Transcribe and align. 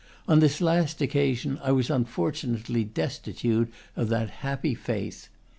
On 0.27 0.39
this 0.39 0.59
last 0.61 0.99
occasion 0.99 1.59
I 1.61 1.71
was 1.71 1.91
un 1.91 2.05
fortunately 2.05 2.83
destitute 2.83 3.71
of 3.95 4.09
that 4.09 4.31
happy 4.41 4.73
faith. 4.73 5.29